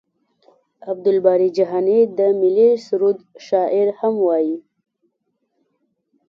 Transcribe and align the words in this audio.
عبدالباري 0.89 1.47
جهاني 1.57 1.99
ته 2.05 2.09
د 2.17 2.19
ملي 2.41 2.69
سرود 2.85 3.17
شاعر 3.47 3.87
هم 3.99 4.13
وايي. 4.27 4.57